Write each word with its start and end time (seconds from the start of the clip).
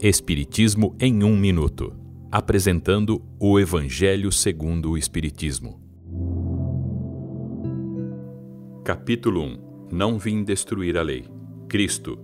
Espiritismo 0.00 0.96
em 1.00 1.24
um 1.24 1.36
minuto, 1.36 1.92
apresentando 2.30 3.20
o 3.36 3.58
Evangelho 3.58 4.30
segundo 4.30 4.92
o 4.92 4.96
Espiritismo. 4.96 5.82
Capítulo 8.84 9.42
1. 9.42 9.88
Não 9.90 10.16
vim 10.16 10.44
destruir 10.44 10.96
a 10.96 11.02
lei. 11.02 11.24
Cristo. 11.68 12.16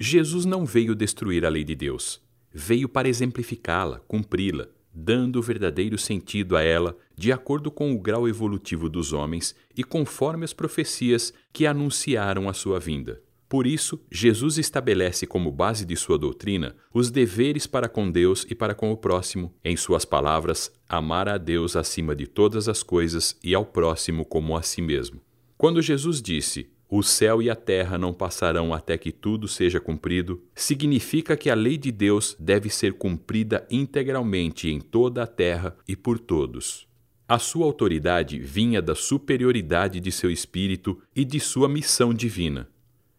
Jesus 0.00 0.44
não 0.44 0.66
veio 0.66 0.96
destruir 0.96 1.46
a 1.46 1.48
lei 1.48 1.62
de 1.62 1.76
Deus. 1.76 2.20
Veio 2.52 2.88
para 2.88 3.08
exemplificá-la, 3.08 4.00
cumpri-la, 4.00 4.66
dando 4.92 5.38
o 5.38 5.42
verdadeiro 5.42 5.96
sentido 5.96 6.56
a 6.56 6.62
ela, 6.62 6.96
de 7.16 7.30
acordo 7.30 7.70
com 7.70 7.94
o 7.94 8.00
grau 8.00 8.28
evolutivo 8.28 8.90
dos 8.90 9.12
homens 9.12 9.54
e 9.76 9.84
conforme 9.84 10.44
as 10.44 10.52
profecias 10.52 11.32
que 11.52 11.68
anunciaram 11.68 12.48
a 12.48 12.52
sua 12.52 12.80
vinda. 12.80 13.22
Por 13.48 13.66
isso, 13.66 14.00
Jesus 14.10 14.58
estabelece 14.58 15.26
como 15.26 15.52
base 15.52 15.84
de 15.84 15.94
sua 15.94 16.18
doutrina 16.18 16.74
os 16.92 17.10
deveres 17.10 17.66
para 17.66 17.88
com 17.88 18.10
Deus 18.10 18.44
e 18.50 18.54
para 18.54 18.74
com 18.74 18.90
o 18.90 18.96
próximo, 18.96 19.54
em 19.64 19.76
suas 19.76 20.04
palavras, 20.04 20.72
amar 20.88 21.28
a 21.28 21.38
Deus 21.38 21.76
acima 21.76 22.16
de 22.16 22.26
todas 22.26 22.68
as 22.68 22.82
coisas 22.82 23.36
e 23.44 23.54
ao 23.54 23.64
próximo 23.64 24.24
como 24.24 24.56
a 24.56 24.62
si 24.62 24.82
mesmo. 24.82 25.20
Quando 25.56 25.80
Jesus 25.80 26.20
disse: 26.20 26.68
O 26.88 27.04
céu 27.04 27.40
e 27.40 27.48
a 27.48 27.54
terra 27.54 27.96
não 27.96 28.12
passarão 28.12 28.74
até 28.74 28.98
que 28.98 29.12
tudo 29.12 29.46
seja 29.46 29.78
cumprido, 29.78 30.42
significa 30.52 31.36
que 31.36 31.48
a 31.48 31.54
lei 31.54 31.78
de 31.78 31.92
Deus 31.92 32.36
deve 32.40 32.68
ser 32.68 32.94
cumprida 32.94 33.64
integralmente 33.70 34.68
em 34.68 34.80
toda 34.80 35.22
a 35.22 35.26
terra 35.26 35.76
e 35.86 35.94
por 35.94 36.18
todos. 36.18 36.86
A 37.28 37.38
sua 37.38 37.64
autoridade 37.64 38.38
vinha 38.38 38.82
da 38.82 38.94
superioridade 38.94 40.00
de 40.00 40.10
seu 40.12 40.30
espírito 40.30 41.00
e 41.14 41.24
de 41.24 41.40
sua 41.40 41.68
missão 41.68 42.12
divina. 42.12 42.68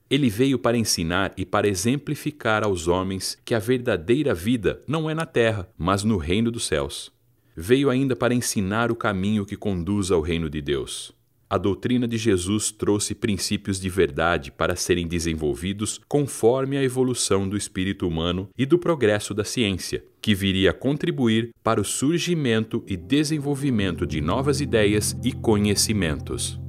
Ele 0.10 0.30
veio 0.30 0.58
para 0.58 0.78
ensinar 0.78 1.34
e 1.36 1.46
para 1.46 1.68
exemplificar 1.68 2.64
aos 2.64 2.88
homens 2.88 3.38
que 3.44 3.54
a 3.54 3.60
verdadeira 3.60 4.34
vida 4.34 4.82
não 4.88 5.10
é 5.10 5.14
na 5.14 5.26
terra, 5.26 5.70
mas 5.78 6.04
no 6.04 6.18
reino 6.18 6.50
dos 6.50 6.66
céus. 6.66 7.12
Veio 7.56 7.90
ainda 7.90 8.16
para 8.16 8.34
ensinar 8.34 8.92
o 8.92 8.96
caminho 8.96 9.46
que 9.46 9.58
conduz 9.58 10.12
ao 10.12 10.22
reino 10.22 10.50
de 10.50 10.62
Deus. 10.62 11.18
A 11.50 11.58
doutrina 11.58 12.08
de 12.08 12.18
Jesus 12.18 12.72
trouxe 12.72 13.16
princípios 13.16 13.80
de 13.80 13.90
verdade 13.90 14.52
para 14.52 14.76
serem 14.76 15.08
desenvolvidos 15.08 16.00
conforme 16.08 16.78
a 16.78 16.84
evolução 16.84 17.48
do 17.48 17.56
espírito 17.56 18.06
humano 18.06 18.50
e 18.58 18.66
do 18.66 18.78
progresso 18.78 19.34
da 19.34 19.46
ciência, 19.46 20.04
que 20.22 20.36
viria 20.36 20.72
a 20.72 20.74
contribuir 20.74 21.52
para 21.64 21.80
o 21.80 21.86
surgimento 21.86 22.84
e 22.86 22.98
desenvolvimento 22.98 24.06
de 24.06 24.20
novas 24.20 24.60
ideias 24.60 25.18
e 25.24 25.32
conhecimentos. 25.32 26.60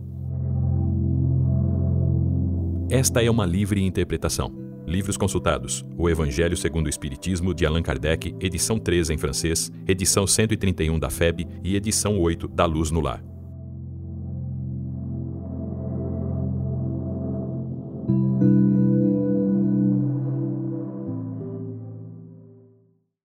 Esta 2.91 3.23
é 3.23 3.31
uma 3.31 3.45
livre 3.45 3.85
interpretação. 3.85 4.51
Livros 4.87 5.19
consultados: 5.19 5.85
O 5.99 6.09
Evangelho 6.09 6.57
segundo 6.57 6.87
o 6.87 6.89
Espiritismo, 6.89 7.53
de 7.53 7.67
Allan 7.67 7.83
Kardec, 7.83 8.35
edição 8.41 8.79
3 8.79 9.11
em 9.11 9.19
francês, 9.19 9.71
edição 9.87 10.27
131 10.27 10.99
da 10.99 11.11
FEB 11.11 11.47
e 11.63 11.77
edição 11.77 12.19
8 12.19 12.49
da 12.49 12.65
Luz 12.65 12.91
no 12.91 13.03
Lar. 13.03 13.28